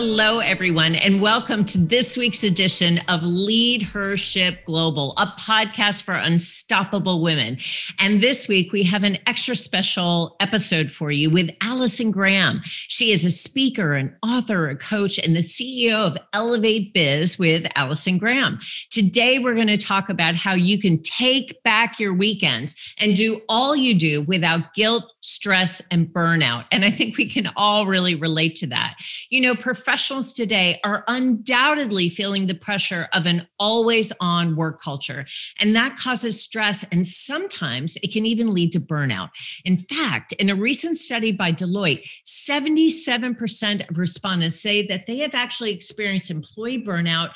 [0.00, 7.20] Hello, everyone, and welcome to this week's edition of Leadership Global, a podcast for unstoppable
[7.20, 7.58] women.
[7.98, 12.60] And this week, we have an extra special episode for you with Allison Graham.
[12.62, 17.66] She is a speaker, an author, a coach, and the CEO of Elevate Biz with
[17.74, 18.60] Allison Graham.
[18.90, 23.40] Today, we're going to talk about how you can take back your weekends and do
[23.48, 26.66] all you do without guilt, stress, and burnout.
[26.70, 28.94] And I think we can all really relate to that.
[29.28, 29.56] You know,
[29.88, 35.24] professionals today are undoubtedly feeling the pressure of an always on work culture,
[35.60, 36.84] and that causes stress.
[36.92, 39.30] And sometimes it can even lead to burnout.
[39.64, 45.34] In fact, in a recent study by Deloitte, 77% of respondents say that they have
[45.34, 47.30] actually experienced employee burnout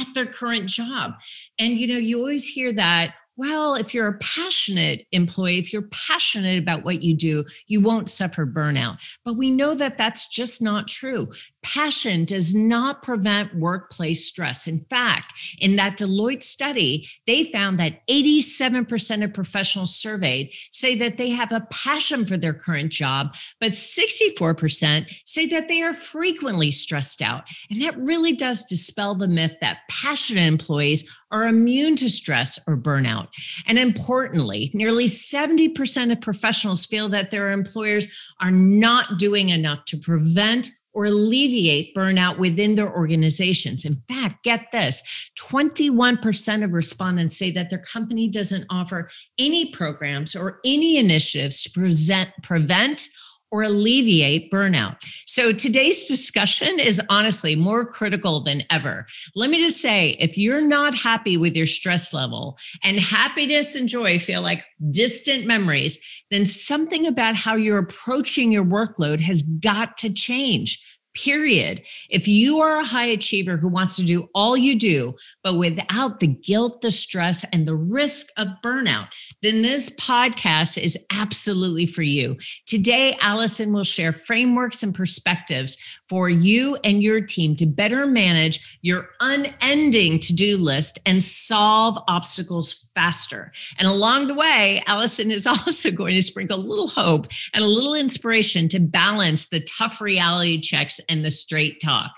[0.00, 1.12] at their current job.
[1.58, 5.88] And, you know, you always hear that well, if you're a passionate employee, if you're
[5.92, 8.98] passionate about what you do, you won't suffer burnout.
[9.24, 11.28] But we know that that's just not true.
[11.74, 14.66] Passion does not prevent workplace stress.
[14.66, 21.18] In fact, in that Deloitte study, they found that 87% of professionals surveyed say that
[21.18, 26.70] they have a passion for their current job, but 64% say that they are frequently
[26.70, 27.44] stressed out.
[27.70, 32.78] And that really does dispel the myth that passionate employees are immune to stress or
[32.78, 33.28] burnout.
[33.66, 38.08] And importantly, nearly 70% of professionals feel that their employers
[38.40, 43.84] are not doing enough to prevent or alleviate burnout within their organizations.
[43.84, 45.00] In fact, get this
[45.38, 49.08] 21% of respondents say that their company doesn't offer
[49.38, 53.06] any programs or any initiatives to present, prevent
[53.52, 54.96] or alleviate burnout.
[55.24, 59.06] So today's discussion is honestly more critical than ever.
[59.36, 63.88] Let me just say if you're not happy with your stress level and happiness and
[63.88, 69.96] joy feel like distant memories, then something about how you're approaching your workload has got
[69.98, 70.84] to change
[71.14, 71.82] period.
[72.10, 76.20] If you are a high achiever who wants to do all you do, but without
[76.20, 79.08] the guilt, the stress, and the risk of burnout,
[79.42, 82.36] then this podcast is absolutely for you.
[82.66, 85.78] Today, Allison will share frameworks and perspectives
[86.08, 91.98] for you and your team to better manage your unending to do list and solve
[92.08, 93.52] obstacles faster.
[93.78, 97.68] And along the way, Allison is also going to sprinkle a little hope and a
[97.68, 102.12] little inspiration to balance the tough reality checks and the straight talk.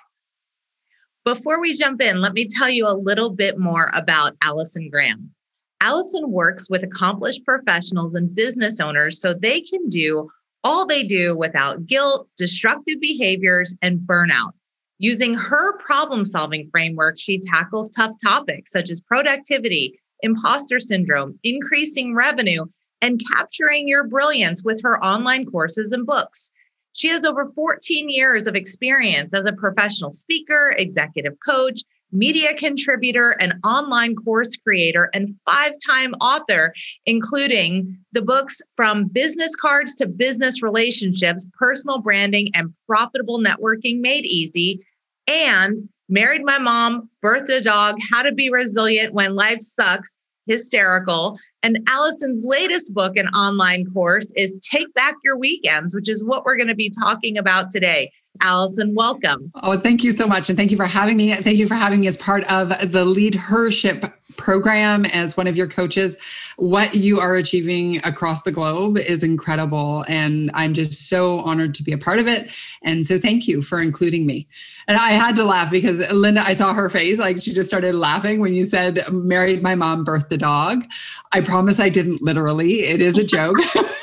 [1.27, 5.35] Before we jump in, let me tell you a little bit more about Allison Graham.
[5.81, 10.31] Allison works with accomplished professionals and business owners so they can do
[10.63, 14.53] all they do without guilt, destructive behaviors, and burnout.
[14.99, 22.15] Using her problem solving framework, she tackles tough topics such as productivity, imposter syndrome, increasing
[22.15, 22.67] revenue,
[23.01, 26.51] and capturing your brilliance with her online courses and books.
[26.93, 31.81] She has over 14 years of experience as a professional speaker, executive coach,
[32.13, 36.73] media contributor, and online course creator, and five time author,
[37.07, 44.25] including the books From Business Cards to Business Relationships, Personal Branding, and Profitable Networking Made
[44.25, 44.85] Easy,
[45.27, 45.79] and
[46.09, 50.17] Married My Mom, Birthed a Dog, How to Be Resilient When Life Sucks,
[50.47, 51.39] Hysterical.
[51.63, 56.45] And Allison's latest book and online course is Take Back Your Weekends, which is what
[56.45, 58.11] we're going to be talking about today.
[58.43, 59.53] Allison, welcome.
[59.63, 60.49] Oh, thank you so much.
[60.49, 61.35] And thank you for having me.
[61.35, 65.69] Thank you for having me as part of the Leadership program as one of your
[65.69, 66.17] coaches.
[66.57, 70.05] What you are achieving across the globe is incredible.
[70.09, 72.51] And I'm just so honored to be a part of it.
[72.83, 74.49] And so thank you for including me.
[74.89, 77.95] And I had to laugh because Linda, I saw her face, like she just started
[77.95, 80.85] laughing when you said, married my mom, birthed the dog.
[81.33, 82.81] I promise I didn't literally.
[82.81, 83.59] It is a joke.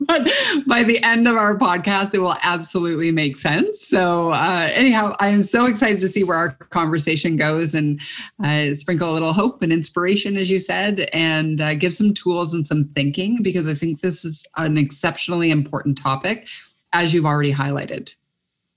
[0.00, 0.28] but
[0.66, 3.86] by the end of our podcast, it will absolutely make sense.
[3.86, 8.00] So, uh, anyhow, I am so excited to see where our conversation goes and
[8.44, 12.54] uh, sprinkle a little hope and inspiration, as you said, and uh, give some tools
[12.54, 16.48] and some thinking because I think this is an exceptionally important topic,
[16.92, 18.14] as you've already highlighted.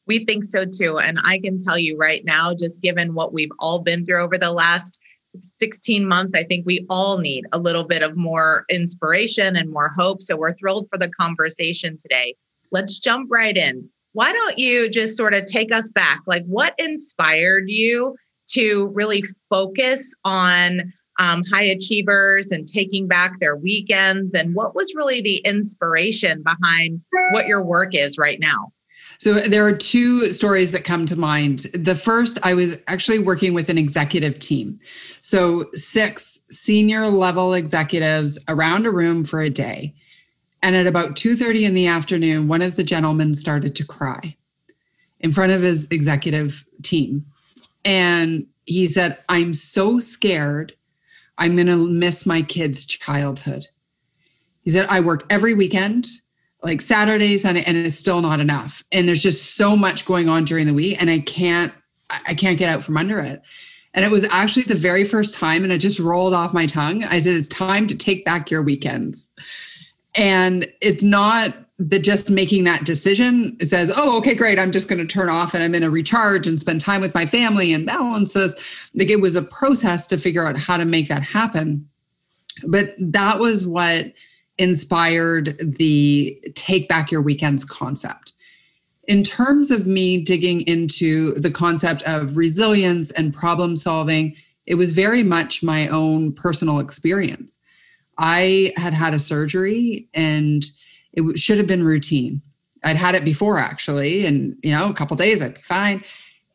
[0.08, 0.98] We think so too.
[0.98, 4.38] And I can tell you right now, just given what we've all been through over
[4.38, 5.00] the last
[5.40, 9.94] 16 months, I think we all need a little bit of more inspiration and more
[9.98, 10.22] hope.
[10.22, 12.36] So we're thrilled for the conversation today.
[12.74, 13.90] let's jump right in.
[14.14, 16.22] Why don't you just sort of take us back?
[16.26, 18.16] Like, what inspired you
[18.52, 24.34] to really focus on um, high achievers and taking back their weekends?
[24.34, 27.02] And what was really the inspiration behind
[27.32, 28.72] what your work is right now?
[29.22, 31.68] So there are two stories that come to mind.
[31.76, 34.80] The first, I was actually working with an executive team.
[35.22, 39.94] So six senior level executives around a room for a day.
[40.64, 44.38] And at about 2:30 in the afternoon, one of the gentlemen started to cry
[45.20, 47.24] in front of his executive team.
[47.86, 50.74] And he said, "I'm so scared
[51.38, 53.68] I'm going to miss my kids' childhood."
[54.64, 56.08] He said, "I work every weekend
[56.64, 58.84] like Saturdays and, and it's still not enough.
[58.92, 61.74] And there's just so much going on during the week and I can't
[62.10, 63.42] I can't get out from under it.
[63.94, 67.04] And it was actually the very first time and it just rolled off my tongue.
[67.06, 69.30] I said it's time to take back your weekends.
[70.16, 74.60] And it's not that just making that decision says, oh, okay, great.
[74.60, 77.16] I'm just going to turn off and I'm going to recharge and spend time with
[77.16, 78.54] my family and balance this.
[78.94, 81.88] Like it was a process to figure out how to make that happen.
[82.68, 84.12] But that was what
[84.62, 88.34] inspired the take back your weekends concept.
[89.08, 94.36] In terms of me digging into the concept of resilience and problem solving,
[94.68, 97.58] it was very much my own personal experience.
[98.20, 100.64] I had had a surgery and
[101.14, 102.40] it should have been routine.
[102.84, 106.04] I'd had it before actually, and you know, a couple days I'd be fine.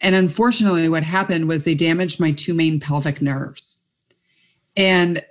[0.01, 3.83] And unfortunately, what happened was they damaged my two main pelvic nerves.
[4.77, 5.25] And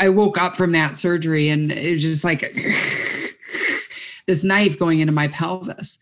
[0.00, 2.40] I woke up from that surgery and it was just like
[4.26, 5.98] this knife going into my pelvis.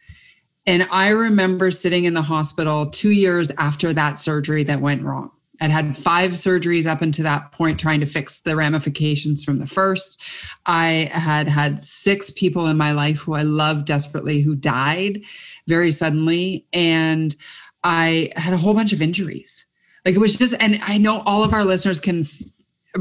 [0.67, 5.31] And I remember sitting in the hospital two years after that surgery that went wrong.
[5.61, 9.67] I'd had five surgeries up until that point, trying to fix the ramifications from the
[9.67, 10.21] first.
[10.67, 15.21] I had had six people in my life who I loved desperately who died
[15.67, 16.65] very suddenly.
[16.73, 17.35] And
[17.83, 19.67] I had a whole bunch of injuries.
[20.05, 22.25] Like it was just, and I know all of our listeners can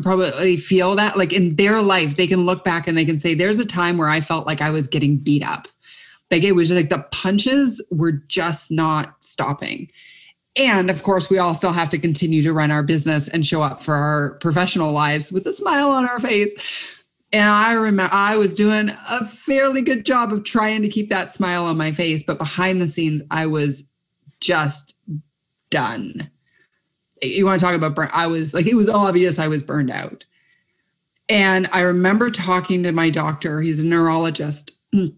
[0.02, 3.34] probably feel that like in their life they can look back and they can say
[3.34, 5.68] there's a time where i felt like i was getting beat up.
[6.30, 9.90] Like it was like the punches were just not stopping.
[10.58, 13.62] And of course we all still have to continue to run our business and show
[13.62, 16.54] up for our professional lives with a smile on our face.
[17.34, 21.34] And i remember i was doing a fairly good job of trying to keep that
[21.34, 23.92] smile on my face but behind the scenes i was
[24.40, 24.96] just
[25.70, 26.32] done
[27.22, 29.92] you want to talk about burn i was like it was obvious i was burned
[29.92, 30.26] out.
[31.30, 34.72] And i remember talking to my doctor he's a neurologist.
[34.94, 35.14] And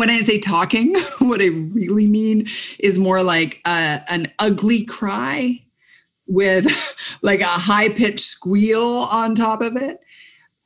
[0.00, 2.48] when i say talking what i really mean
[2.78, 5.60] is more like a, an ugly cry
[6.26, 6.66] with
[7.22, 10.04] like a high pitched squeal on top of it.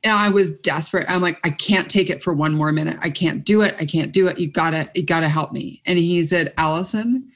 [0.03, 1.09] And i was desperate.
[1.09, 2.97] I'm like i can't take it for one more minute.
[3.01, 3.75] I can't do it.
[3.79, 4.39] I can't do it.
[4.39, 5.81] You gotta you gotta help me.
[5.85, 7.31] And he said allison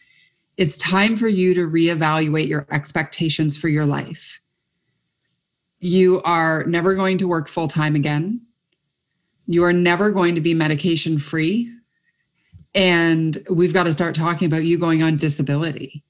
[0.58, 4.40] it's time for you to reevaluate your expectations for your life.
[5.80, 8.42] You are never going to work full time again.
[9.48, 11.70] You are never going to be medication free.
[12.76, 16.04] And we've got to start talking about you going on disability.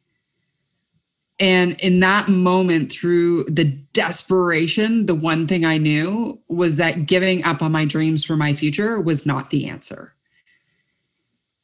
[1.39, 7.44] And in that moment, through the desperation, the one thing I knew was that giving
[7.44, 10.13] up on my dreams for my future was not the answer.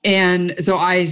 [0.04, 1.06] And so I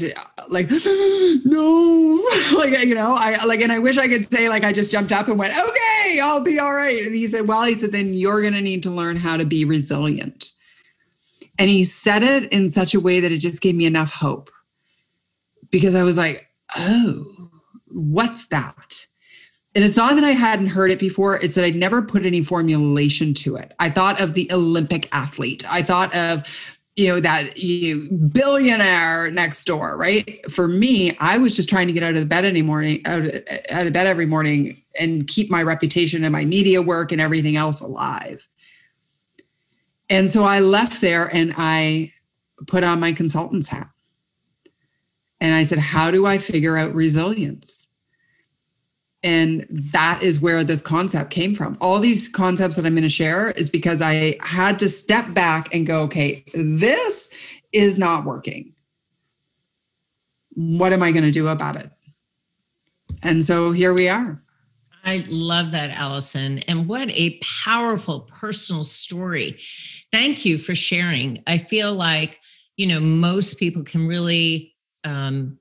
[0.50, 0.70] like,
[1.46, 2.28] no,
[2.58, 5.12] like, you know, I like, and I wish I could say, like, I just jumped
[5.12, 7.06] up and went, okay, I'll be all right.
[7.06, 9.46] And he said, well, he said, then you're going to need to learn how to
[9.46, 10.52] be resilient.
[11.60, 14.52] And he said it in such a way that it just gave me enough hope
[15.70, 17.50] because I was like, oh,
[17.88, 19.08] what's that?
[19.76, 22.42] And it's not that I hadn't heard it before, it's that I'd never put any
[22.42, 23.74] formulation to it.
[23.80, 25.64] I thought of the Olympic athlete.
[25.70, 26.48] I thought of
[26.98, 30.40] you know that you billionaire next door right?
[30.52, 33.24] For me i was just trying to get out of the bed any morning out,
[33.72, 37.56] out of bed every morning and keep my reputation and my media work and everything
[37.56, 38.46] else alive.
[40.10, 42.12] And so i left there and i
[42.66, 43.90] put on my consultant's hat.
[45.40, 47.87] And i said how do i figure out resilience
[49.24, 51.78] and that is where this concept came from.
[51.82, 55.74] All these concepts that I'm going to share is because I had to step back
[55.74, 57.30] and go, okay, this
[57.74, 58.74] is not working.
[60.54, 61.92] What am I going to do about it?
[63.24, 64.42] And so here we are.
[65.04, 66.60] I love that, Allison.
[66.60, 69.58] And what a powerful personal story.
[70.12, 71.42] Thank you for sharing.
[71.48, 72.40] I feel like,
[72.76, 75.58] you know, most people can really um,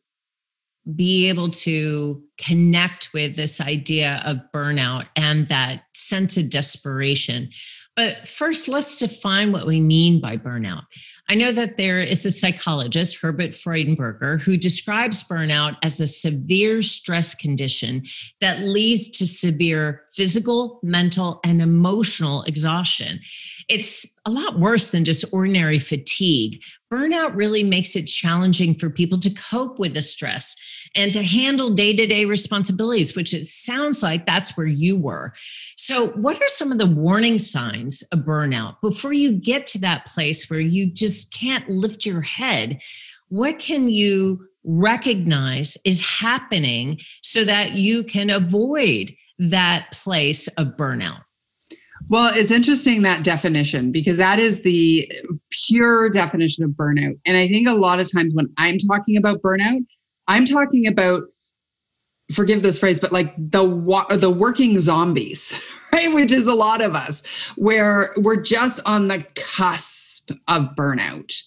[0.94, 7.50] be able to connect with this idea of burnout and that sense of desperation.
[7.96, 10.82] But first, let's define what we mean by burnout.
[11.28, 16.82] I know that there is a psychologist, Herbert Freudenberger, who describes burnout as a severe
[16.82, 18.04] stress condition
[18.40, 23.18] that leads to severe physical, mental, and emotional exhaustion.
[23.68, 26.62] It's a lot worse than just ordinary fatigue.
[26.92, 30.54] Burnout really makes it challenging for people to cope with the stress
[30.94, 35.32] and to handle day to day responsibilities, which it sounds like that's where you were.
[35.76, 40.06] So, what are some of the warning signs of burnout before you get to that
[40.06, 42.80] place where you just can't lift your head?
[43.28, 51.22] What can you recognize is happening so that you can avoid that place of burnout?
[52.08, 55.10] Well, it's interesting that definition because that is the
[55.50, 57.18] pure definition of burnout.
[57.24, 59.84] And I think a lot of times when I'm talking about burnout,
[60.28, 61.24] I'm talking about
[62.32, 63.66] forgive this phrase but like the
[64.18, 65.54] the working zombies,
[65.92, 66.12] right?
[66.14, 67.24] Which is a lot of us
[67.56, 71.42] where we're just on the cusp of burnout.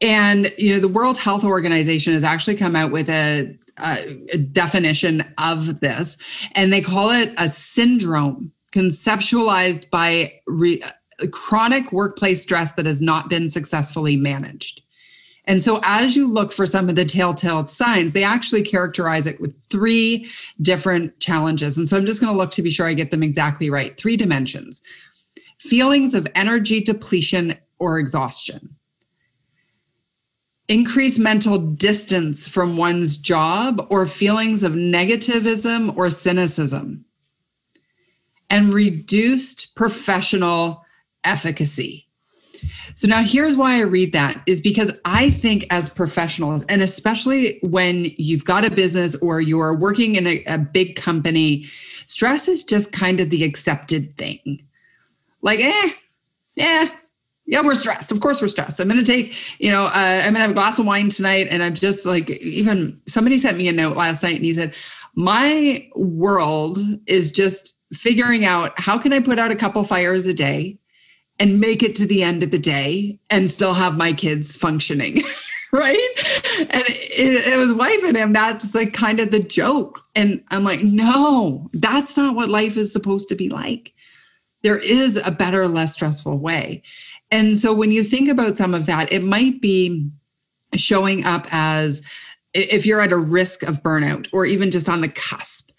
[0.00, 5.24] And you know, the World Health Organization has actually come out with a, a, definition
[5.38, 6.16] of this,
[6.52, 13.02] and they call it a syndrome conceptualized by re, uh, chronic workplace stress that has
[13.02, 14.82] not been successfully managed.
[15.48, 19.40] And so, as you look for some of the telltale signs, they actually characterize it
[19.40, 20.28] with three
[20.60, 21.78] different challenges.
[21.78, 23.96] And so, I'm just going to look to be sure I get them exactly right.
[23.96, 24.82] Three dimensions
[25.56, 28.76] feelings of energy depletion or exhaustion,
[30.68, 37.06] increased mental distance from one's job, or feelings of negativism or cynicism,
[38.50, 40.84] and reduced professional
[41.24, 42.07] efficacy.
[42.98, 47.60] So now here's why I read that is because I think as professionals, and especially
[47.62, 51.66] when you've got a business or you're working in a, a big company,
[52.08, 54.66] stress is just kind of the accepted thing.
[55.42, 55.90] Like, eh,
[56.56, 56.88] yeah,
[57.46, 58.10] yeah, we're stressed.
[58.10, 58.80] Of course, we're stressed.
[58.80, 61.08] I'm going to take, you know, uh, I'm going to have a glass of wine
[61.08, 61.46] tonight.
[61.52, 64.74] And I'm just like, even somebody sent me a note last night and he said,
[65.14, 70.34] My world is just figuring out how can I put out a couple fires a
[70.34, 70.80] day
[71.38, 75.22] and make it to the end of the day and still have my kids functioning.
[75.72, 76.08] right?
[76.58, 78.32] And it, it, was wife and him.
[78.32, 80.00] That's the kind of the joke.
[80.14, 83.92] And I'm like, no, that's not what life is supposed to be like.
[84.62, 86.82] There is a better, less stressful way.
[87.30, 90.10] And so when you think about some of that, it might be
[90.74, 92.02] showing up as
[92.54, 95.70] if you're at a risk of burnout or even just on the cusp,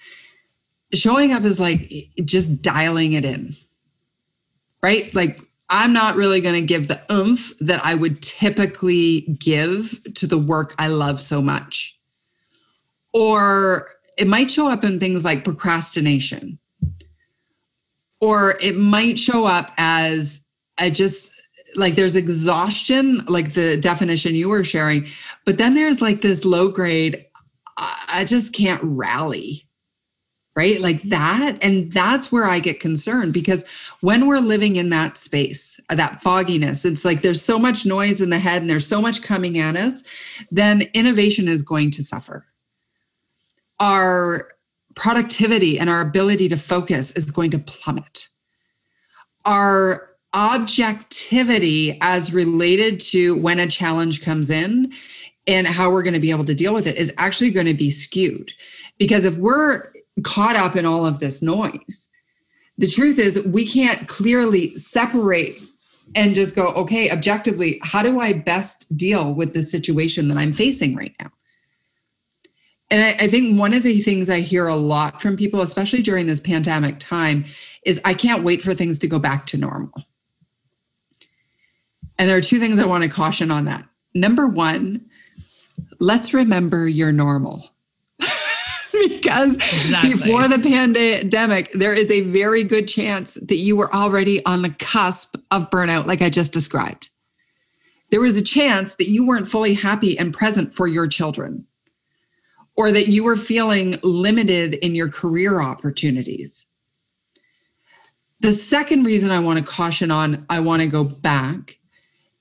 [0.94, 1.92] showing up is like
[2.24, 3.56] just dialing it in,
[4.84, 5.14] right?
[5.16, 10.26] Like I'm not really going to give the oomph that I would typically give to
[10.26, 11.98] the work I love so much.
[13.14, 16.60] Or it might show up in things like procrastination.
[18.20, 20.44] Or it might show up as
[20.78, 21.32] I just
[21.76, 25.08] like there's exhaustion, like the definition you were sharing,
[25.46, 27.26] but then there's like this low grade,
[27.78, 29.69] I just can't rally
[30.60, 30.82] right?
[30.82, 31.58] Like that.
[31.62, 33.64] And that's where I get concerned because
[34.02, 38.20] when we're living in that space, uh, that fogginess, it's like there's so much noise
[38.20, 40.04] in the head and there's so much coming at us,
[40.52, 42.46] then innovation is going to suffer.
[43.80, 44.50] Our
[44.96, 48.28] productivity and our ability to focus is going to plummet.
[49.46, 54.92] Our objectivity as related to when a challenge comes in
[55.48, 57.74] and how we're going to be able to deal with it is actually going to
[57.74, 58.52] be skewed
[58.98, 59.90] because if we're
[60.24, 62.10] caught up in all of this noise.
[62.78, 65.62] The truth is, we can't clearly separate
[66.16, 70.54] and just go, okay, objectively, how do I best deal with the situation that I'm
[70.54, 71.32] facing right now?
[72.92, 76.02] And I, I, think one of the things I hear a lot from people, especially
[76.02, 77.46] during this pandemic time,
[77.86, 79.94] is I can't wait for things to go back to normal.
[82.18, 83.86] And there are two things I want to caution on that.
[84.16, 85.06] Number one,
[86.00, 87.70] let's remember you're normal.
[89.10, 90.14] because exactly.
[90.14, 94.70] before the pandemic, there is a very good chance that you were already on the
[94.72, 97.10] cusp of burnout, like I just described.
[98.12, 101.68] There was a chance that you weren't fully happy and present for your children,
[102.76, 106.66] or that you were feeling limited in your career opportunities.
[108.40, 111.78] The second reason I want to caution on, I want to go back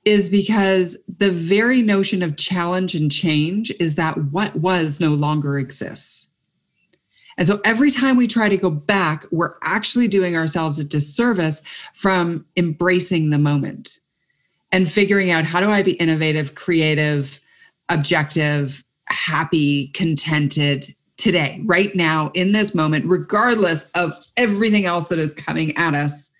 [0.05, 5.59] is because the very notion of challenge and change is that what was no longer
[5.59, 6.31] exists.
[7.39, 11.63] And so every time we try to go back, we're actually doing ourselves a disservice
[11.95, 14.01] from embracing the moment
[14.73, 17.41] and figuring out how do I be innovative, creative,
[17.89, 25.33] objective, happy, contented today, right now, in this moment, regardless of everything else that is
[25.33, 26.31] coming at us.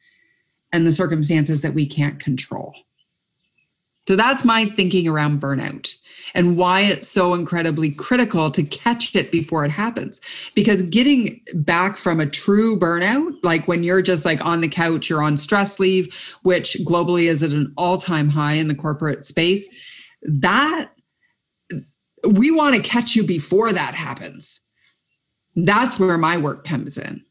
[0.71, 2.75] and the circumstances that we can't control.
[4.09, 5.95] So that's my thinking around burnout
[6.33, 10.19] and why it's so incredibly critical to catch it before it happens.
[10.55, 15.11] Because getting back from a true burnout, like when you're just like on the couch,
[15.11, 16.09] you're on stress leave,
[16.43, 19.69] which globally is at an all time high in the corporate space,
[20.23, 20.89] that
[22.27, 24.63] we want to catch you before that happens.
[25.55, 27.27] That's where my work comes in.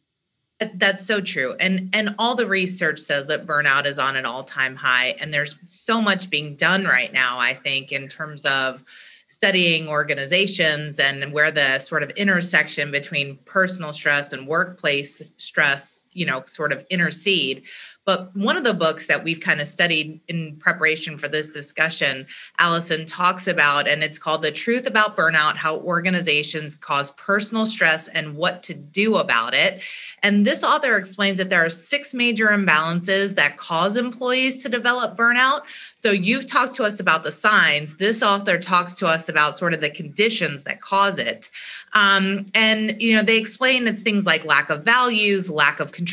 [0.59, 1.55] That's so true.
[1.59, 5.59] And and all the research says that burnout is on an all-time high and there's
[5.65, 8.83] so much being done right now I think in terms of
[9.27, 16.25] studying organizations and where the sort of intersection between personal stress and workplace stress, you
[16.25, 17.63] know, sort of intercede.
[18.05, 22.25] But one of the books that we've kind of studied in preparation for this discussion,
[22.57, 28.07] Allison talks about, and it's called The Truth About Burnout How Organizations Cause Personal Stress
[28.07, 29.83] and What to Do About It.
[30.24, 35.17] And this author explains that there are six major imbalances that cause employees to develop
[35.17, 35.63] burnout.
[35.97, 37.97] So you've talked to us about the signs.
[37.97, 41.50] This author talks to us about sort of the conditions that cause it.
[41.93, 46.06] Um, and, you know, they explain it's things like lack of values, lack of control,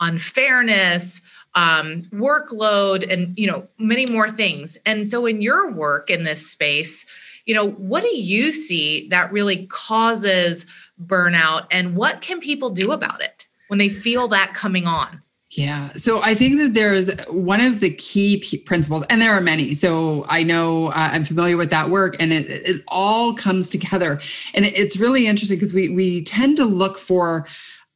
[0.00, 1.22] unfairness
[1.54, 6.50] um, workload and you know many more things and so in your work in this
[6.50, 7.06] space
[7.44, 10.66] you know what do you see that really causes
[11.04, 15.22] burnout and what can people do about it when they feel that coming on
[15.52, 15.90] yeah.
[15.96, 19.74] So I think that there's one of the key p- principles, and there are many.
[19.74, 24.18] So I know uh, I'm familiar with that work, and it, it all comes together.
[24.54, 27.46] And it's really interesting because we we tend to look for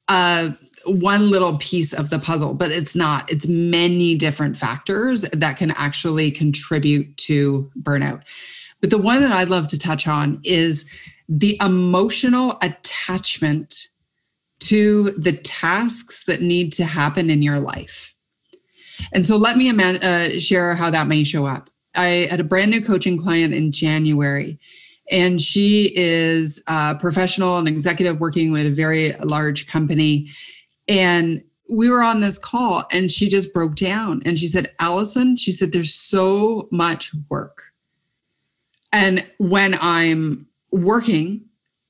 [0.08, 0.50] uh,
[0.86, 3.30] one little piece of the puzzle, but it's not.
[3.30, 8.22] It's many different factors that can actually contribute to burnout.
[8.80, 10.84] But the one that I'd love to touch on is
[11.28, 13.88] the emotional attachment
[14.60, 18.14] to the tasks that need to happen in your life.
[19.12, 21.70] And so let me uh, share how that may show up.
[21.94, 24.58] I had a brand new coaching client in January,
[25.10, 30.28] and she is a professional and executive working with a very large company.
[30.88, 35.36] And we were on this call and she just broke down and she said, Allison,
[35.36, 37.72] she said, there's so much work.
[38.92, 41.44] And when I'm working,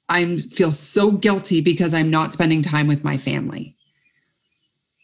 [0.09, 3.77] I feel so guilty because I'm not spending time with my family.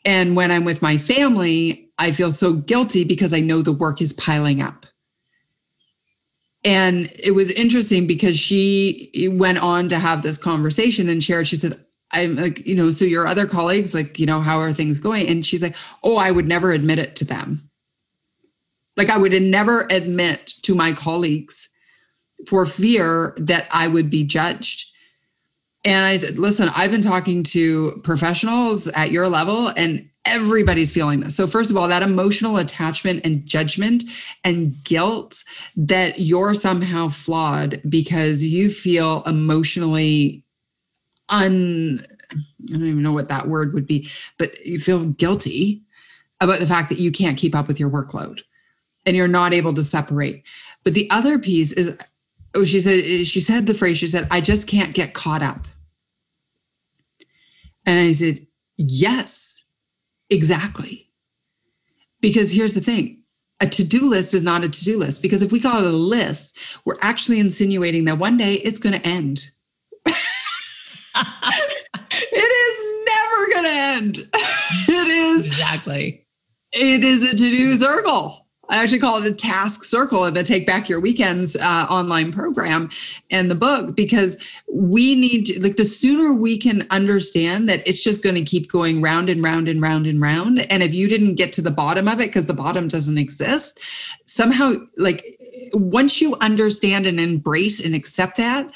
[0.05, 4.01] And when I'm with my family, I feel so guilty because I know the work
[4.01, 4.87] is piling up.
[6.65, 11.57] And it was interesting because she went on to have this conversation and shared, she
[11.57, 14.99] said, I'm like, you know, so your other colleagues, like, you know, how are things
[14.99, 15.29] going?
[15.29, 17.69] And she's like, oh, I would never admit it to them.
[18.97, 21.71] Like, I would never admit to my colleagues
[22.47, 24.91] for fear that I would be judged.
[25.85, 31.21] And I said, listen, I've been talking to professionals at your level, and everybody's feeling
[31.21, 31.35] this.
[31.35, 34.05] So, first of all, that emotional attachment and judgment
[34.45, 35.43] and guilt
[35.77, 40.45] that you're somehow flawed because you feel emotionally
[41.33, 45.83] un I don't even know what that word would be, but you feel guilty
[46.41, 48.41] about the fact that you can't keep up with your workload
[49.05, 50.43] and you're not able to separate.
[50.85, 51.99] But the other piece is
[52.55, 55.67] oh she said she said the phrase she said I just can't get caught up.
[57.85, 59.65] And I said, "Yes.
[60.31, 61.11] Exactly."
[62.21, 63.23] Because here's the thing,
[63.61, 66.57] a to-do list is not a to-do list because if we call it a list,
[66.85, 69.51] we're actually insinuating that one day it's going to end
[72.11, 74.19] it is never going to end.
[74.89, 76.27] It is exactly.
[76.73, 78.43] It is a to do circle.
[78.69, 82.33] I actually call it a task circle in the Take Back Your Weekends uh, online
[82.33, 82.89] program
[83.31, 84.39] and the book because
[84.73, 88.73] we need to, like the sooner we can understand that it's just going to keep
[88.73, 90.61] going round and round and round and round.
[90.71, 93.79] And if you didn't get to the bottom of it because the bottom doesn't exist,
[94.25, 95.39] somehow, like
[95.75, 98.73] once you understand and embrace and accept that,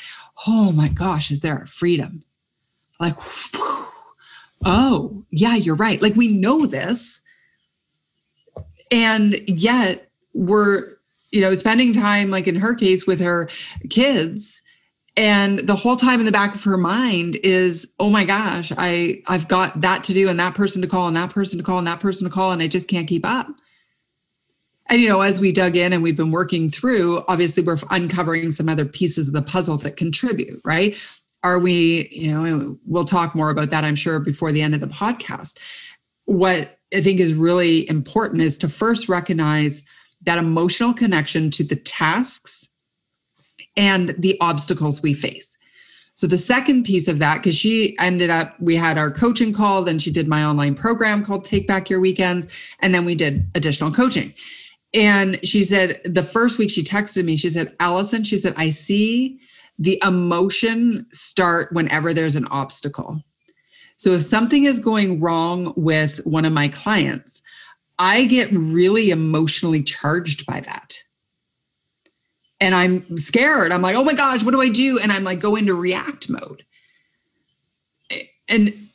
[0.47, 2.23] oh my gosh, is there a freedom?
[3.01, 3.15] Like,
[4.65, 6.01] oh, yeah, you're right.
[6.01, 7.23] Like, we know this.
[8.91, 10.97] And yet we're,
[11.33, 13.49] you know, spending time, like in her case, with her
[13.91, 14.63] kids.
[15.17, 19.23] And the whole time in the back of her mind is, oh my gosh, I,
[19.27, 21.79] I've got that to do and that person to call and that person to call
[21.79, 23.49] and that person to call, and I just can't keep up.
[24.89, 28.53] And, you know, as we dug in and we've been working through, obviously we're uncovering
[28.53, 30.97] some other pieces of the puzzle that contribute, right?
[31.47, 34.81] Are we, you know, we'll talk more about that, I'm sure, before the end of
[34.81, 35.61] the podcast.
[36.25, 39.85] What I think is really important is to first recognize
[40.23, 42.69] that emotional connection to the tasks
[43.77, 45.57] and the obstacles we face.
[46.15, 49.85] So the second piece of that, because she ended up, we had our coaching call,
[49.85, 53.49] then she did my online program called Take Back Your Weekends, and then we did
[53.55, 54.35] additional coaching.
[54.93, 58.71] And she said, the first week she texted me, she said, Allison, she said, I
[58.71, 59.39] see
[59.79, 63.23] the emotion start whenever there's an obstacle.
[63.97, 67.43] So if something is going wrong with one of my clients,
[67.99, 70.97] I get really emotionally charged by that
[72.61, 73.73] and I'm scared.
[73.73, 74.99] I'm like, oh my gosh, what do I do?
[74.99, 76.65] And I'm like, go into react mode.
[78.49, 78.89] And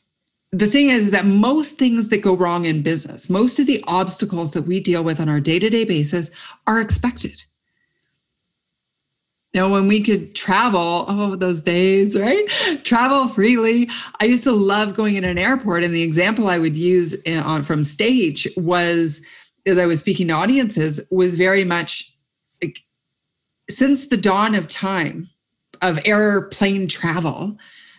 [0.51, 4.51] the thing is that most things that go wrong in business, most of the obstacles
[4.51, 6.31] that we deal with on our day to day basis
[6.67, 7.43] are expected.
[9.53, 12.47] You know, when we could travel, oh, those days, right?
[12.83, 13.89] Travel freely.
[14.21, 15.83] I used to love going in an airport.
[15.83, 19.21] And the example I would use eh, on, from stage was,
[19.65, 22.13] as I was speaking to audiences, was very much
[22.63, 22.81] like
[23.69, 25.29] since the dawn of time
[25.81, 27.57] of airplane travel,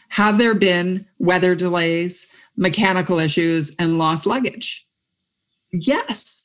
[0.09, 4.87] have there been weather delays, mechanical issues, and lost luggage?
[5.73, 6.43] Yes.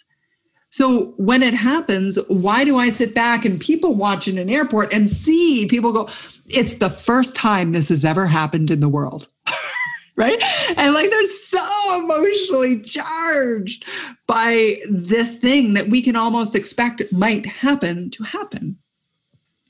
[0.77, 4.93] So when it happens, why do I sit back and people watch in an airport
[4.93, 6.07] and see people go,
[6.45, 9.27] it's the first time this has ever happened in the world?
[10.15, 10.39] right?
[10.77, 13.85] And like they're so emotionally charged
[14.27, 18.77] by this thing that we can almost expect it might happen to happen.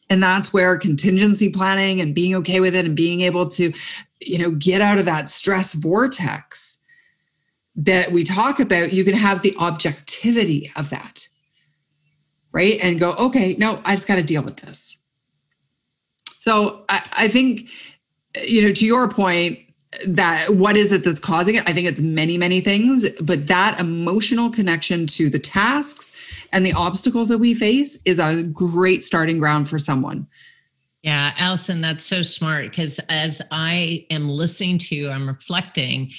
[0.10, 3.72] And that's where contingency planning and being okay with it and being able to,
[4.20, 6.82] you know, get out of that stress vortex
[7.78, 11.28] that we talk about, you can have the objectivity of that.
[12.52, 12.80] Right.
[12.82, 14.98] And go, okay, no, I just got to deal with this.
[16.40, 17.70] So I, I think,
[18.44, 19.60] you know, to your point,
[20.06, 21.70] that what is it that's causing it?
[21.70, 26.12] I think it's many, many things, but that emotional connection to the tasks
[26.52, 30.28] and the obstacles that we face is a great starting ground for someone.
[31.04, 36.12] Yeah, Allison, that's so smart because as I am listening to you, I'm reflecting,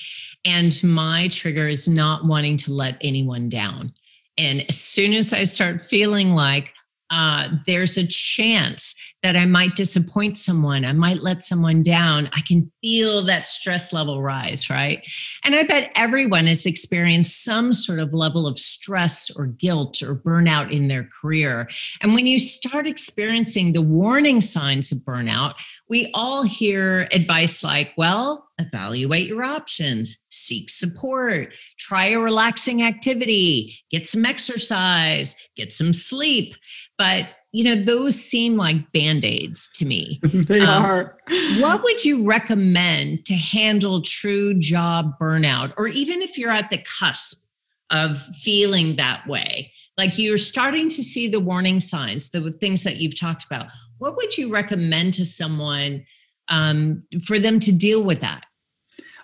[0.45, 3.93] and my trigger is not wanting to let anyone down.
[4.39, 6.73] And as soon as I start feeling like
[7.11, 12.31] uh, there's a chance that I might disappoint someone, I might let someone down.
[12.35, 15.03] I can feel that stress level rise, right?
[15.45, 20.15] And I bet everyone has experienced some sort of level of stress or guilt or
[20.15, 21.69] burnout in their career.
[22.01, 25.55] And when you start experiencing the warning signs of burnout,
[25.89, 33.75] we all hear advice like, well, evaluate your options, seek support, try a relaxing activity,
[33.91, 36.55] get some exercise, get some sleep.
[36.99, 40.21] But you know, those seem like band aids to me.
[40.35, 41.17] they um, are.
[41.59, 46.79] what would you recommend to handle true job burnout, or even if you're at the
[46.79, 47.53] cusp
[47.91, 49.73] of feeling that way?
[49.97, 53.67] Like you're starting to see the warning signs, the things that you've talked about.
[53.99, 56.05] What would you recommend to someone
[56.49, 58.45] um, for them to deal with that?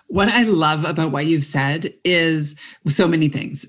[0.07, 2.55] What I love about what you've said is
[2.87, 3.65] so many things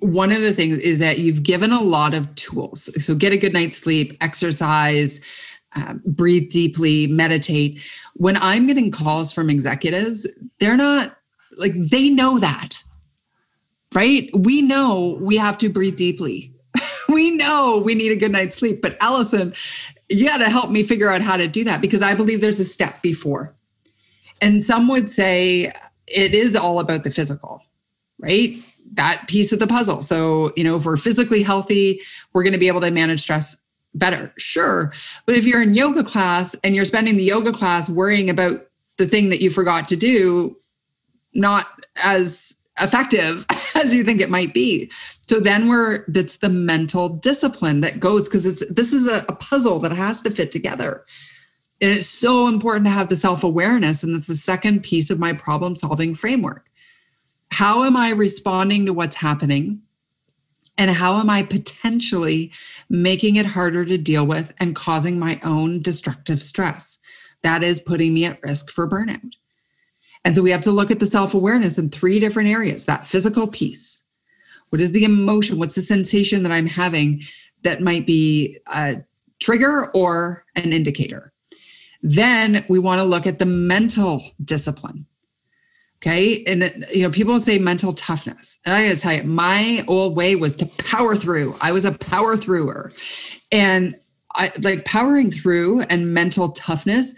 [0.00, 2.90] one of the things is that you've given a lot of tools.
[3.04, 5.20] So get a good night's sleep, exercise,
[5.74, 7.80] um, breathe deeply, meditate.
[8.14, 10.26] When I'm getting calls from executives,
[10.58, 11.16] they're not
[11.56, 12.82] like they know that,
[13.94, 14.30] right?
[14.34, 16.52] We know we have to breathe deeply.
[17.08, 18.80] we know we need a good night's sleep.
[18.80, 19.52] But Allison,
[20.08, 22.60] you got to help me figure out how to do that because I believe there's
[22.60, 23.54] a step before.
[24.40, 25.72] And some would say
[26.06, 27.62] it is all about the physical,
[28.18, 28.56] right?
[28.92, 30.02] That piece of the puzzle.
[30.02, 32.00] So, you know, if we're physically healthy,
[32.32, 33.64] we're going to be able to manage stress
[33.94, 34.32] better.
[34.38, 34.92] Sure.
[35.26, 38.66] But if you're in yoga class and you're spending the yoga class worrying about
[38.96, 40.56] the thing that you forgot to do,
[41.34, 41.66] not
[42.04, 44.90] as effective as you think it might be.
[45.28, 49.36] So then we're that's the mental discipline that goes because it's this is a, a
[49.36, 51.04] puzzle that has to fit together.
[51.80, 54.02] And it's so important to have the self-awareness.
[54.02, 56.69] And that's the second piece of my problem solving framework
[57.50, 59.82] how am I responding to what's happening?
[60.78, 62.52] And how am I potentially
[62.88, 66.98] making it harder to deal with and causing my own destructive stress?
[67.42, 69.34] That is putting me at risk for burnout.
[70.24, 73.06] And so we have to look at the self awareness in three different areas that
[73.06, 74.04] physical piece.
[74.70, 75.58] What is the emotion?
[75.58, 77.22] What's the sensation that I'm having
[77.62, 79.02] that might be a
[79.40, 81.32] trigger or an indicator?
[82.02, 85.06] Then we want to look at the mental discipline.
[86.02, 86.42] Okay.
[86.44, 88.58] And, you know, people say mental toughness.
[88.64, 91.56] And I got to tell you, my old way was to power through.
[91.60, 92.92] I was a power througher.
[93.52, 93.94] And
[94.34, 97.14] I like powering through and mental toughness,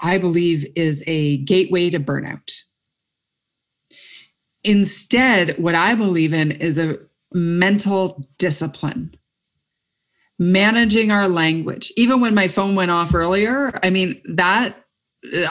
[0.00, 2.62] I believe is a gateway to burnout.
[4.64, 6.98] Instead, what I believe in is a
[7.32, 9.16] mental discipline,
[10.38, 11.92] managing our language.
[11.96, 14.81] Even when my phone went off earlier, I mean, that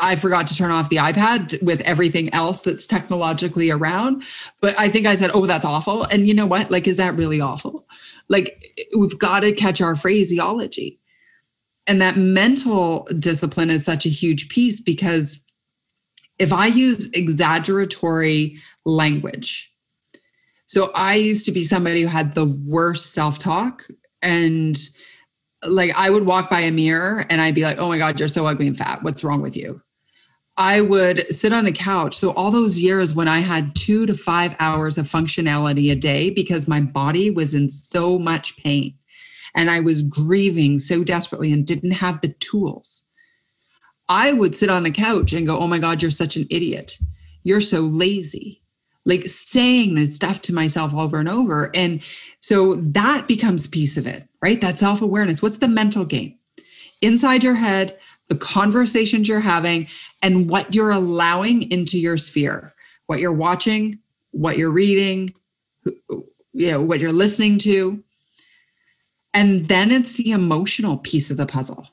[0.02, 4.24] I forgot to turn off the iPad with everything else that's technologically around.
[4.60, 6.04] But I think I said, oh, that's awful.
[6.06, 6.70] And you know what?
[6.70, 7.88] Like, is that really awful?
[8.28, 11.00] Like, we've got to catch our phraseology.
[11.88, 15.46] And that mental discipline is such a huge piece because
[16.38, 19.72] if I use exaggeratory language,
[20.66, 23.88] so I used to be somebody who had the worst self talk
[24.22, 24.78] and
[25.66, 28.28] like I would walk by a mirror and I'd be like, oh my God, you're
[28.28, 29.04] so ugly and fat.
[29.04, 29.82] What's wrong with you?
[30.58, 32.16] I would sit on the couch.
[32.16, 36.30] So, all those years when I had two to five hours of functionality a day
[36.30, 38.96] because my body was in so much pain
[39.56, 43.06] and I was grieving so desperately and didn't have the tools,
[44.10, 46.98] I would sit on the couch and go, oh my God, you're such an idiot.
[47.44, 48.62] You're so lazy.
[49.06, 51.72] Like saying this stuff to myself over and over.
[51.76, 52.02] And
[52.42, 54.60] so that becomes piece of it, right?
[54.62, 55.42] That self awareness.
[55.42, 56.36] What's the mental game?
[57.02, 59.88] Inside your head, the conversations you're having,
[60.22, 62.74] and what you're allowing into your sphere,
[63.08, 64.00] what you're watching,
[64.32, 65.34] what you're reading,
[66.54, 68.04] you know, what you're listening to.
[69.34, 71.88] And then it's the emotional piece of the puzzle.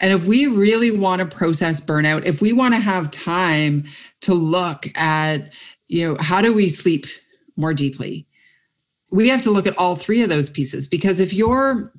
[0.00, 3.84] And if we really want to process burnout, if we want to have time
[4.22, 5.52] to look at,
[5.88, 7.06] you know, how do we sleep
[7.56, 8.26] more deeply?
[9.10, 11.92] We have to look at all three of those pieces because if you're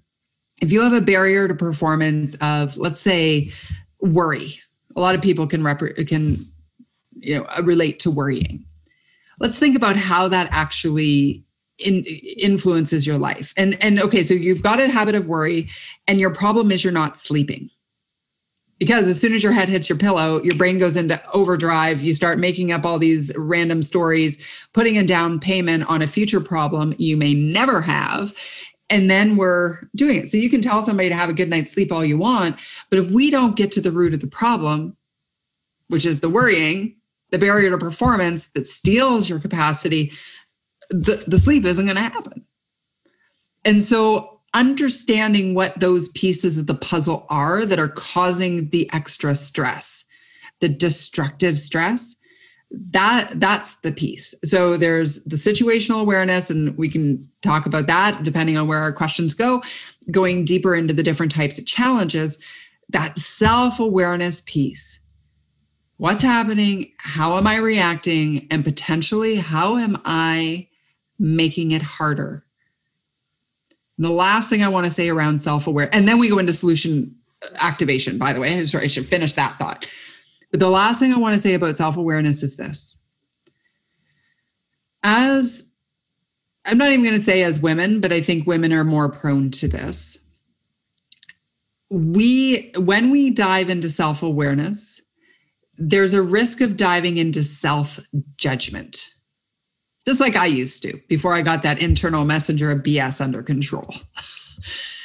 [0.61, 3.51] if you have a barrier to performance of let's say
[3.99, 4.59] worry
[4.95, 6.45] a lot of people can rep- can
[7.21, 8.65] you know relate to worrying.
[9.39, 11.43] Let's think about how that actually
[11.79, 13.53] in, influences your life.
[13.57, 15.69] And and okay so you've got a habit of worry
[16.07, 17.69] and your problem is you're not sleeping
[18.81, 22.01] because as soon as your head hits your pillow, your brain goes into overdrive.
[22.01, 26.41] You start making up all these random stories, putting a down payment on a future
[26.41, 28.35] problem you may never have.
[28.89, 30.31] And then we're doing it.
[30.31, 32.55] So you can tell somebody to have a good night's sleep all you want.
[32.89, 34.97] But if we don't get to the root of the problem,
[35.89, 36.95] which is the worrying,
[37.29, 40.11] the barrier to performance that steals your capacity,
[40.89, 42.47] the, the sleep isn't going to happen.
[43.63, 49.33] And so understanding what those pieces of the puzzle are that are causing the extra
[49.35, 50.03] stress,
[50.59, 52.15] the destructive stress,
[52.71, 54.33] that that's the piece.
[54.43, 58.93] So there's the situational awareness and we can talk about that depending on where our
[58.93, 59.61] questions go,
[60.09, 62.37] going deeper into the different types of challenges,
[62.89, 64.99] that self-awareness piece.
[65.97, 66.91] What's happening?
[66.97, 68.47] How am I reacting?
[68.49, 70.67] And potentially, how am I
[71.19, 72.43] making it harder
[74.01, 76.53] the last thing I want to say around self aware, and then we go into
[76.53, 78.59] solution uh, activation, by the way.
[78.59, 79.85] I should finish that thought.
[80.49, 82.97] But the last thing I want to say about self awareness is this.
[85.03, 85.65] As
[86.65, 89.51] I'm not even going to say as women, but I think women are more prone
[89.51, 90.19] to this.
[91.89, 95.01] We, when we dive into self awareness,
[95.77, 97.99] there's a risk of diving into self
[98.37, 99.13] judgment
[100.05, 103.93] just like I used to before I got that internal messenger of BS under control.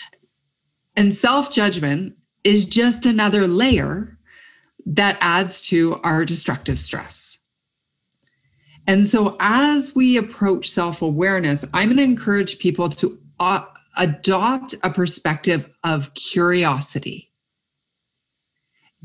[0.96, 4.16] and self judgment is just another layer
[4.86, 7.38] that adds to our destructive stress.
[8.86, 13.64] And so, as we approach self awareness, I'm going to encourage people to uh,
[13.96, 17.32] adopt a perspective of curiosity.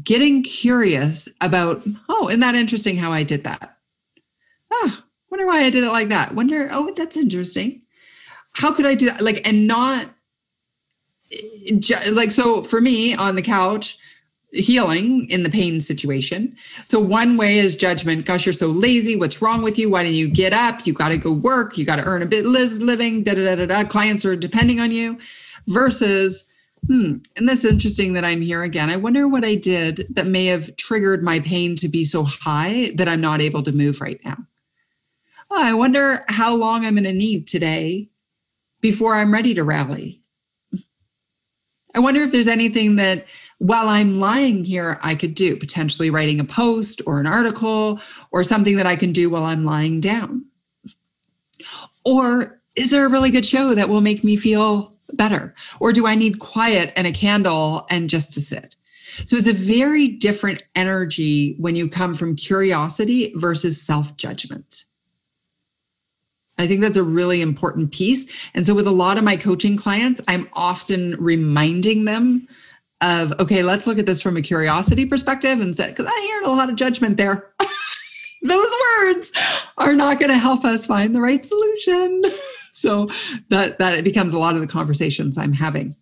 [0.04, 3.71] Getting curious about, oh, isn't that interesting how I did that?
[5.32, 6.36] Wonder why I did it like that.
[6.36, 7.82] Wonder, oh, that's interesting.
[8.54, 9.22] How could I do that?
[9.22, 10.10] Like, and not
[12.12, 13.98] like, so for me on the couch,
[14.52, 16.54] healing in the pain situation.
[16.86, 18.26] So one way is judgment.
[18.26, 19.16] Gosh, you're so lazy.
[19.16, 19.90] What's wrong with you?
[19.90, 20.86] Why don't you get up?
[20.86, 21.78] You got to go work.
[21.78, 23.24] You got to earn a bit living.
[23.24, 23.84] Da, da, da, da, da.
[23.88, 25.18] Clients are depending on you.
[25.68, 26.46] Versus,
[26.88, 28.90] hmm, and this is interesting that I'm here again.
[28.90, 32.92] I wonder what I did that may have triggered my pain to be so high
[32.96, 34.36] that I'm not able to move right now
[35.52, 38.10] oh, I wonder how long I'm going to need today
[38.80, 40.22] before I'm ready to rally.
[41.94, 43.26] I wonder if there's anything that
[43.58, 48.00] while I'm lying here, I could do, potentially writing a post or an article
[48.32, 50.46] or something that I can do while I'm lying down.
[52.06, 55.54] Or is there a really good show that will make me feel better?
[55.80, 58.78] Or do I need quiet and a candle and just to sit?
[59.26, 64.86] So it's a very different energy when you come from curiosity versus self judgment.
[66.62, 68.32] I think that's a really important piece.
[68.54, 72.48] And so, with a lot of my coaching clients, I'm often reminding them
[73.02, 76.42] of, okay, let's look at this from a curiosity perspective and say, because I hear
[76.44, 77.52] a lot of judgment there.
[78.44, 78.72] Those
[79.02, 79.32] words
[79.78, 82.24] are not going to help us find the right solution.
[82.74, 83.08] so
[83.50, 85.96] that that it becomes a lot of the conversations I'm having.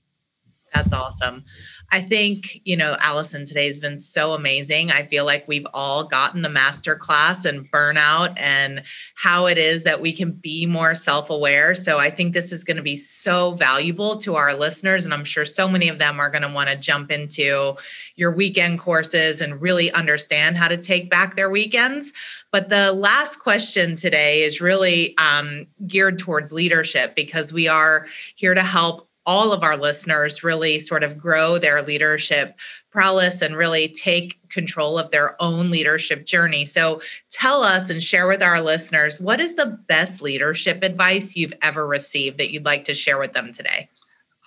[0.74, 1.44] That's awesome.
[1.92, 4.92] I think, you know, Allison, today has been so amazing.
[4.92, 8.84] I feel like we've all gotten the master class and burnout and
[9.16, 11.74] how it is that we can be more self aware.
[11.74, 15.06] So I think this is going to be so valuable to our listeners.
[15.06, 17.76] And I'm sure so many of them are going to want to jump into
[18.16, 22.14] your weekend courses and really understand how to take back their weekends.
[22.52, 28.54] But the last question today is really um, geared towards leadership because we are here
[28.54, 32.58] to help all of our listeners really sort of grow their leadership
[32.90, 36.66] prowess and really take control of their own leadership journey.
[36.66, 41.54] So tell us and share with our listeners what is the best leadership advice you've
[41.62, 43.88] ever received that you'd like to share with them today?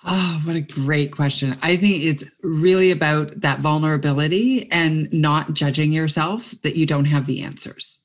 [0.03, 1.57] Oh, what a great question.
[1.61, 7.25] I think it's really about that vulnerability and not judging yourself that you don't have
[7.25, 8.02] the answers.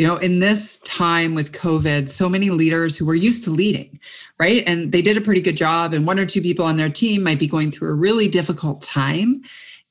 [0.00, 4.00] You know, in this time with COVID, so many leaders who were used to leading,
[4.38, 4.64] right?
[4.66, 7.22] And they did a pretty good job, and one or two people on their team
[7.22, 9.42] might be going through a really difficult time.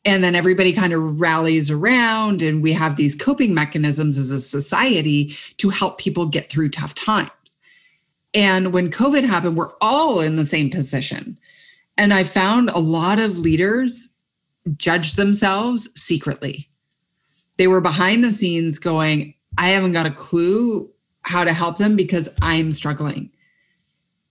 [0.06, 4.40] And then everybody kind of rallies around, and we have these coping mechanisms as a
[4.40, 7.30] society to help people get through tough times.
[8.34, 11.38] And when COVID happened, we're all in the same position.
[12.00, 14.10] And I found a lot of leaders
[14.76, 16.68] judge themselves secretly.
[17.58, 20.90] They were behind the scenes going, I haven't got a clue
[21.24, 23.30] how to help them because I'm struggling.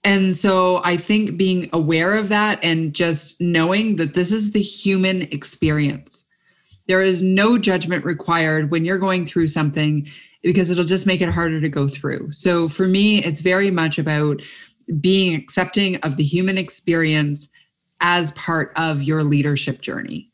[0.02, 4.62] And so I think being aware of that and just knowing that this is the
[4.62, 6.24] human experience.
[6.86, 10.08] There is no judgment required when you're going through something
[10.42, 12.32] because it'll just make it harder to go through.
[12.32, 14.40] So for me, it's very much about
[15.00, 17.48] being accepting of the human experience
[18.00, 20.27] as part of your leadership journey.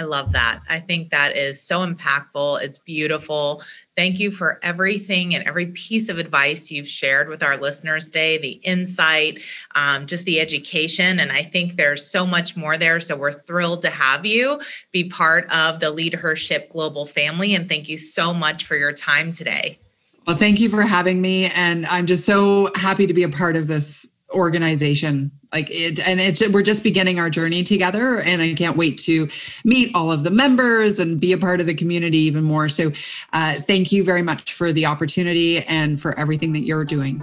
[0.00, 0.62] I love that.
[0.66, 2.62] I think that is so impactful.
[2.62, 3.62] It's beautiful.
[3.96, 8.38] Thank you for everything and every piece of advice you've shared with our listeners today,
[8.38, 9.42] the insight,
[9.74, 11.20] um, just the education.
[11.20, 12.98] And I think there's so much more there.
[13.00, 17.54] So we're thrilled to have you be part of the Lead Her Ship Global family.
[17.54, 19.78] And thank you so much for your time today.
[20.26, 21.50] Well, thank you for having me.
[21.50, 26.20] And I'm just so happy to be a part of this organization like it and
[26.20, 29.28] it's we're just beginning our journey together and i can't wait to
[29.64, 32.68] meet all of the members and be a part of the community even more.
[32.68, 32.92] So
[33.32, 37.22] uh, thank you very much for the opportunity and for everything that you're doing.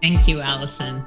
[0.00, 1.04] Thank you allison.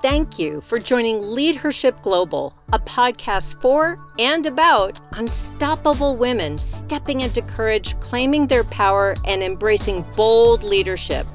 [0.00, 7.42] Thank you for joining leadership Global, a podcast for and about unstoppable women stepping into
[7.42, 11.26] courage, claiming their power, and embracing bold leadership.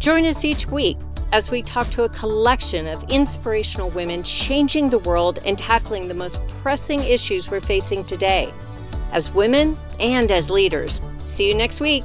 [0.00, 0.96] Join us each week
[1.32, 6.14] as we talk to a collection of inspirational women changing the world and tackling the
[6.14, 8.52] most pressing issues we're facing today,
[9.12, 11.00] as women and as leaders.
[11.18, 12.04] See you next week.